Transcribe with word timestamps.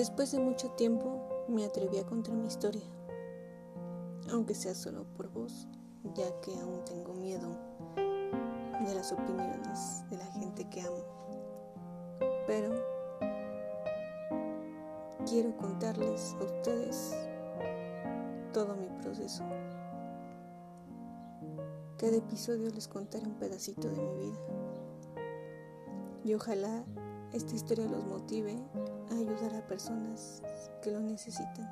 Después 0.00 0.32
de 0.32 0.38
mucho 0.38 0.70
tiempo 0.70 1.44
me 1.46 1.62
atreví 1.62 1.98
a 1.98 2.06
contar 2.06 2.34
mi 2.34 2.46
historia, 2.48 2.86
aunque 4.30 4.54
sea 4.54 4.74
solo 4.74 5.04
por 5.14 5.28
voz, 5.28 5.68
ya 6.14 6.24
que 6.40 6.58
aún 6.58 6.82
tengo 6.86 7.12
miedo 7.12 7.50
de 7.96 8.94
las 8.94 9.12
opiniones 9.12 10.02
de 10.08 10.16
la 10.16 10.24
gente 10.24 10.66
que 10.70 10.80
amo. 10.80 11.04
Pero 12.46 12.70
quiero 15.28 15.54
contarles 15.58 16.34
a 16.40 16.44
ustedes 16.44 17.14
todo 18.54 18.74
mi 18.76 18.88
proceso. 19.02 19.44
Cada 21.98 22.16
episodio 22.16 22.70
les 22.70 22.88
contaré 22.88 23.26
un 23.26 23.34
pedacito 23.34 23.90
de 23.90 24.00
mi 24.00 24.18
vida. 24.18 24.38
Y 26.24 26.32
ojalá 26.32 26.86
esta 27.32 27.54
historia 27.54 27.86
los 27.86 28.04
motive 28.06 28.56
a 29.10 29.14
ayudar 29.14 29.54
a 29.54 29.66
personas 29.66 30.42
que 30.82 30.90
lo 30.90 31.00
necesitan. 31.00 31.68